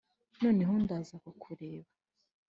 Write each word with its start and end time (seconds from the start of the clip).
noneho 0.41 0.73
ndaza 0.83 1.15
kukureba 1.23 1.89